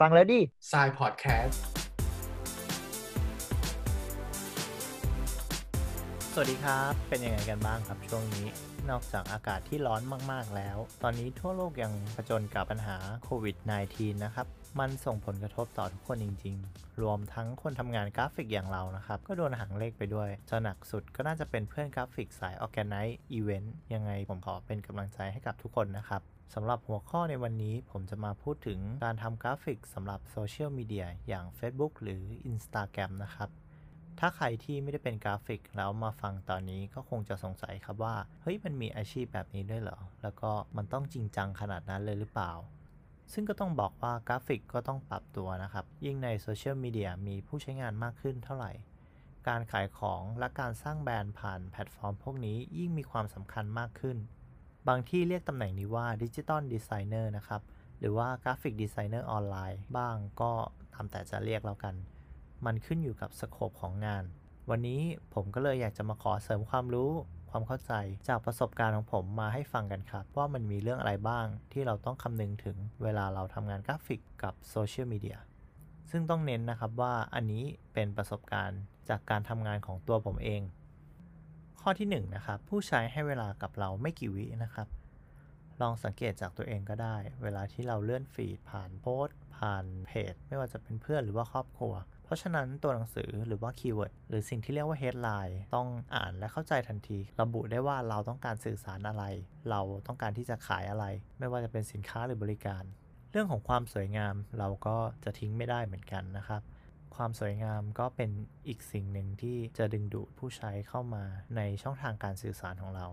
[0.00, 0.40] ฟังแล้วดิ
[0.72, 1.62] s ายพอดแคสต์
[6.32, 8.46] สวัสดีครับ เป็นยังไงกันบ้างครับช่วงนี้
[8.90, 10.02] นอกจากอากาศที่ร้อน
[10.32, 13.56] มากๆแล้ว ตอนนี้ทั่วโลกยังผจญกับปัญหาโควิด
[13.90, 14.46] -19 นะครับ
[14.80, 26.22] มันส่งผลกระทบต่อทุกคนจริง ๆ รวมทั้งคนทำงานกราฟิกอย่างเรานะครับ ก็โดนหางเลขไปด้วย จะหนักสุดก็น่าจะเป็นเพื่อนกราฟิกสาย Organize Event ยังไงผมขอเป็นกำลังใจให้กับทุกคนนะครับ
[26.52, 33.50] สำหรับหัวข้อในวันนี้ผมจะมาพูดถึงการทำกราฟิกสำหรับโซเชียลมีเดียอย่าง Facebook หรือ Instagram นะครับ
[34.18, 42.52] ถ้าใครที่ไม่ได้เป็นกราฟิกแล้วมาฟังตอนนี้ก็คงจะสงสัยครับว่า เฮ้ยมันมีอาชีพแบบนี้ด้วยเหรอ แล้วก็มันต้องจริงจังขนาดนั้นเลยหรือเปล่า
[43.32, 48.72] ซึ่งก็ต้องบอกว่ากราฟิกก็ต้องปรับตัวนะครับ ยิ่งในโซเชียลมีเดียมีผู้ใช้งานมากขึ้นเท่าไหร่
[49.48, 54.16] การขายของและการสร้างแบรนด์ผ่านแพลตฟอร์ม พวกนี้ยิ่งมีความสำคัญมากขึ้น
[54.88, 57.62] บางที่เรียกตำแหน่งนี้ว่า Digital Designer นะครับ
[57.98, 60.52] หรือว่า Graphic Designer Online บ้างก็
[60.94, 61.94] ตามแต่จะเรียกแล้วกัน
[62.64, 64.24] มันขึ้นอยู่กับ scope ของงาน
[64.70, 65.02] วันนี้
[65.34, 67.12] ผมก็เลยอยากจะมาขอเสริมความรู้
[67.50, 67.92] ความเข้าใจ
[68.28, 75.38] จากประสบการณ์ของผมมาให้ฟังกันครับ ว่ามันมีเรื่องอะไรบ้างที่เราต้องคำนึงถึงเวลาเราทำงานกราฟิกกับโซเชียลมีเดีย
[76.10, 80.62] ซึ่งต้องเน้นนะครับว่าอันนี้เป็นประสบการณ์จากการทำงานของตัวผมเอง
[81.86, 84.88] ข้อที่1นนะครับผู้ใช้ให้เวลากับเราไม่กี่วินะครับ
[85.80, 99.24] ลองสังเกตจากตัวเองก็ได้ เวลาที่เราเลื่อนฟีดผ่านโพสต์ผ่านเพจ ไม่ว่าจะเป็นเพื่อนหรือว่าครอบครัว เพราะฉะนั้นตัวหนังสือหรือว่าคีย์เวิร์ดหรือสิ่งที่เรียกว่า headline ต้องอ่านและเข้าใจทันที ระบุได้ว่าเราต้องการสื่อสารอะไร
[99.70, 101.04] เราต้องการที่จะขายอะไร
[101.38, 102.84] ไม่ว่าจะเป็นสินค้าหรือบริการ
[103.32, 106.62] เรื่องของความสวยงามเราก็จะทิ้งไม่ได้เหมือนกันนะครับ
[107.16, 108.30] ความสวยงามก็เป็น
[108.68, 111.24] อีกสิ่งหนึ่งที่จะดึงดูดผู้ใช้เข้ามา
[111.56, 113.06] ในช่องทางการสื่อสารของเรา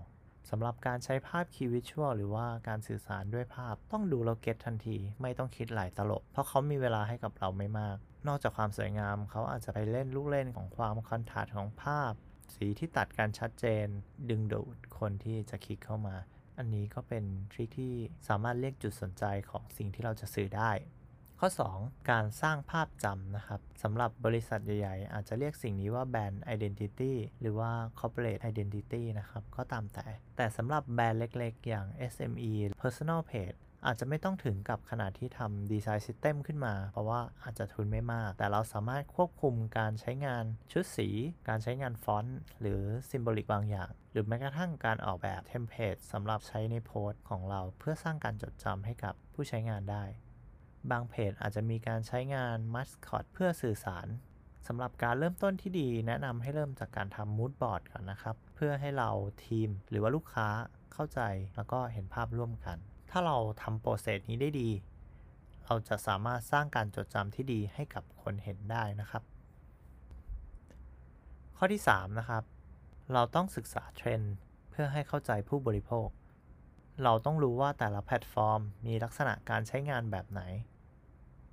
[0.50, 12.14] สำหรับการใช้ภาพคีย์วิชวลหรือว่าการสื่อสารด้วยภาพต้องดูเราเก็ตทันที ไม่ต้องคิดหลายตลบ เพราะเขามีเวลาให้กับเราไม่มาก นอกจากความสวยงามเขาอาจจะไปเล่นลูกเล่นของความคอนทราสต์ของภาพ
[12.56, 13.88] สีที่ตัดกันชัดเจน
[14.30, 16.16] ดึงดูดคนที่จะคลิกเข้ามา
[16.58, 17.96] อันนี้ก็เป็นทริคที่
[18.28, 20.72] สามารถเรียกจุดสนใจของสิ่งที่เราจะสื่อได้
[21.44, 30.06] ข้อ 2 การสร้างภาพจำนะครับสำหรับบริษัทใหญ่ๆ อาจจะเรียกสิ่งนี้ว่าแบรนด์ Identity หรือว่า Corporate Identity นะครับก็ตามแต่
[30.38, 41.10] แต่สำหรับแบรนด์เล็กๆ อย่าง SME Personal Page อาจจะไม่ต้องถึงกับขนาดที่ทำ Design System ขึ้นมา เพราะว่าอาจจะทุนไม่มาก แต่เราสามารถควบคุมการใช้งานชุดสี
[41.48, 42.82] การใช้งานฟอนต์ หรือ
[43.12, 50.06] symbolic บางอย่าง หรือแม้กระทั่งการออกแบบ template สำหรับใช้ในโพสต์ของเราเพื่อสร้างการจดจำให้กับผู้ใช้งานได้
[50.92, 54.08] บางเพจอาจจะมีการใช้งานมัสคอตเพื่อสื่อสาร
[54.68, 59.10] สำหรับการเริ่มต้นที่ดี แนะนำให้เริ่มจากการทำมูดบอร์ดก่อนนะครับ เพื่อให้เรา
[59.46, 60.48] ทีมหรือว่าลูกค้า
[60.94, 61.20] เข้าใจ
[61.56, 62.78] แล้วก็เห็นภาพร่วมกัน
[63.10, 64.70] ถ้าเราทำโปรเซสนี้ได้ดี
[65.66, 69.24] เราจะสามารถสร้างการจดจำที่ดีให้กับคนเห็นได้นะครับ
[71.58, 72.44] ข้อที่ 3 นะครับ
[73.14, 74.34] เราต้องศึกษาเทรนด์
[74.70, 76.08] เพื่อให้เข้าใจผู้บริโภค
[77.04, 80.42] เราต้องรู้ว่าแต่ละแพลตฟอร์ม มีลักษณะการใช้งานแบบไหน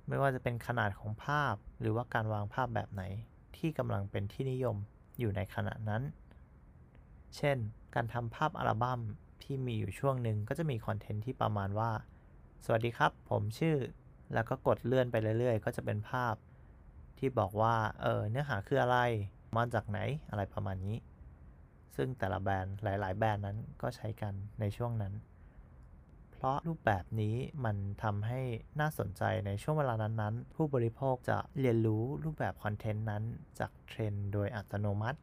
[0.09, 3.03] ไม่ว่าจะเป็นขนาดของภาพ หรือว่าการวางภาพแบบไหน
[3.57, 4.75] ที่กำลังเป็นที่นิยม
[5.19, 6.01] อยู่ในขณะนั้น
[7.35, 7.57] เช่น
[7.95, 8.99] การทำภาพอัลบั้ม
[9.43, 11.91] ที่มีอยู่ช่วงหนึ่งก็จะมีคอนเทนต์ที่ประมาณว่า
[12.65, 13.75] สวัสดีครับ ผมชื่อ
[14.33, 16.35] แล้วก็กดเลื่อนไปเรื่อยๆ ก็จะเป็นภาพ
[17.17, 18.97] ที่บอกว่า เออ เนื้อหาคืออะไร
[19.55, 19.99] มาจากไหน
[20.29, 20.97] อะไรประมาณนี้
[21.95, 25.13] ซึ่งแต่ละแบรนด์หลาย ๆ แบรนด์นั้นก็ใช้กันในช่วงนั้น
[26.41, 27.35] เพราะรูปแบบนี้
[27.65, 28.41] มันทำให้
[28.79, 33.23] น่าสนใจในช่วงเวลานั้นๆ ผู้บริโภคจะเรียนรู้รูปแบบคอนเทนต์นั้น
[33.59, 35.19] จากเทรนด์โดยอัตโนมัติ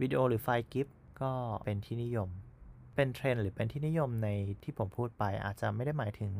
[0.00, 0.88] วิดีโอหรือไฟล์ GIF
[1.22, 1.32] ก็
[1.64, 2.28] เป็นที่นิยม
[2.94, 4.28] เป็นเทรนด์หรือเป็นที่นิยมใน
[4.62, 6.32] ที่ผมพูดไปอาจจะไม่ได้หมายถึง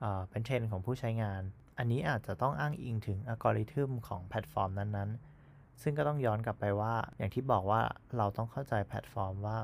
[0.00, 1.42] เป็นเทรนด์ของผู้ใช้งาน
[1.78, 7.82] อันนี้อาจจะต้องอ้างอิงถึงอัลกอริทึมของแพลตฟอร์มนั้นๆ ซึ่งก็ต้องย้อนกลับไปว่า อย่างที่บอกว่า
[8.16, 9.58] เราต้องเข้าใจแพลตฟอร์มว่า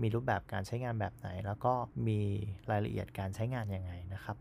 [0.00, 1.72] มีรูปแบบการใช้งานแบบไหน แล้วก็
[2.06, 2.20] มี
[2.70, 4.36] รายละเอียดการใช้งานยังไงนะครับ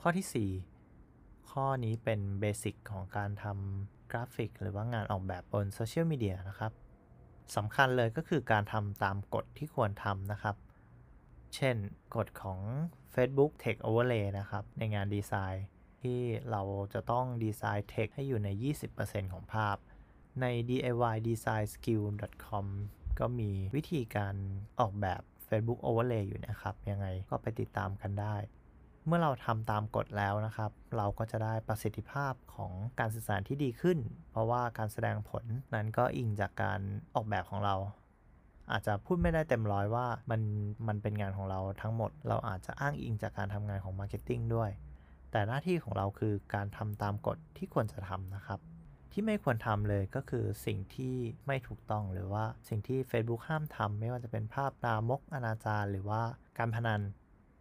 [0.00, 6.72] ข้อที่ 4 ข้อนี้เป็น basic ของการทำกราฟิก หรือว่างานออกแบบบนโซเชียลมีเดียนะครับ
[7.56, 10.56] สำคัญเลยก็คือการทำตามกฎที่ควรทำนะครับ
[11.54, 11.76] เช่น
[12.16, 12.60] กฎของ
[13.14, 15.66] Facebook Text Overlay นะครับ ในงานดีไซน์
[16.02, 16.62] ที่เรา
[16.94, 18.48] จะต้องดีไซน์ Text ให้อยู่ใน
[18.90, 19.76] 20%ของภาพ
[20.40, 22.66] ใน DIYDesignSkill.com
[23.20, 24.34] ก็มีวิธีการ
[24.80, 28.36] ออกแบบ Facebook Overlay อยู่นะครับ ยังไงก็ไปติดตามกันได้
[29.06, 33.98] เมื่อเราทำตามกฎแล้วนะครับ เราก็จะได้ประสิทธิภาพของการสื่อสารที่ดีขึ้น
[34.30, 35.44] เพราะว่าการแสดงผล
[35.74, 36.80] นั้นก็อิงจากการ
[37.14, 37.74] ออกแบบของเรา
[38.72, 40.40] อาจจะพูดไม่ได้เต็มร้อยว่ามัน
[40.88, 44.70] มันเป็นงานของเราทั้งหมด เราอาจจะอ้างอิงจากการทำงานของ marketing ด้วย
[45.30, 48.60] แต่หน้าที่ของเราคือการทำตามกฎที่ควรจะทำนะครับ
[49.12, 51.14] ที่ไม่ควรทำเลยก็คือสิ่งที่
[51.46, 56.22] ไม่ถูกต้องหรือว่าสิ่งที่ Facebook ห้ามทำไม่ว่าจะเป็นภาพลามกอนาจารหรือว่า
[56.58, 57.02] การพนัน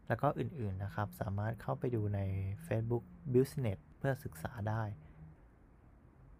[0.07, 2.19] แล้วก็อื่นๆนะครับ สามารถเข้าไปดูใน
[2.67, 3.03] Facebook
[3.33, 4.83] Business เพื่อศึกษาได้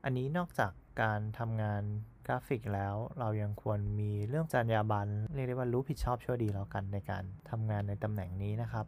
[0.04, 0.72] อันนี้นอกจาก
[1.02, 1.84] การทำงาน
[2.28, 8.86] กราฟิกแล้วเรายังควรมีเรื่องจรรยาบรรณเรียกได้ว่ารู้ผิดชอบชั่วดีแล้วกันในการทำงานในตำแหน่งนี้นะครับ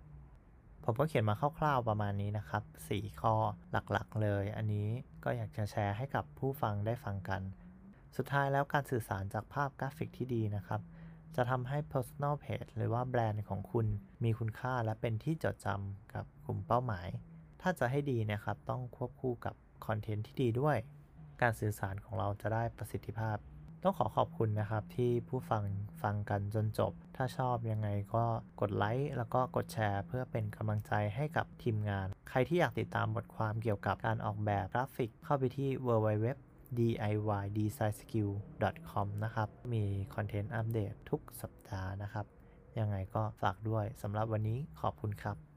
[0.84, 3.36] ผมก็เขียนมาคร่าวๆประมาณนี้นะครับ 4 ข้อ
[3.72, 4.88] หลักๆเลย อันนี้
[5.24, 7.42] ก็อยากจะแชร์ให้กับผู้ฟังได้ฟังกัน
[8.18, 10.82] สุดท้ายแล้วการสื่อสารจากภาพกราฟิกที่ดีนะครับ
[11.36, 13.88] จะทำให้ personal page หรือว่าแบรนด์ของคุณ
[14.24, 17.08] มีคุณค่าและเป็นที่จดจำกับกลุ่มเป้าหมาย
[17.62, 19.56] ถ้าจะให้ดีนะครับต้องควบคู่กับ
[19.86, 20.78] คอนเทนต์ที่ดีด้วย
[21.42, 23.38] การสื่อสารของเราจะได้ประสิทธิภาพ
[23.84, 25.64] ต้องขอขอบคุณนะครับที่ผู้ฟัง
[26.04, 28.26] ฟังกันจนจบ ถ้าชอบยังไงก็
[28.62, 36.26] กดไลค์แล้วก็กดแชร์เพื่อเป็นกำลังใจให้กับทีมงาน ใครที่อยากติดตามบทความเกี่ยวกับการออกแบบกราฟิก เข้าไปที่ www
[36.78, 39.84] diydesignskill.com นะครับ มี
[40.16, 42.26] คอนเทนต์อัปเดตทุกสัปดาห์นะครับ
[42.80, 45.49] ยังไงก็ฝากด้วยสำหรับวันนี้ขอบคุณครับ